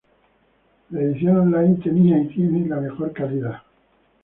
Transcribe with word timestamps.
La 0.89 0.99
edición 0.99 1.37
on-line 1.37 1.75
tenía 1.79 2.17
y 2.17 2.29
tiene 2.29 2.67
la 2.67 2.77
mejor 2.77 3.13
calidad. 3.13 3.61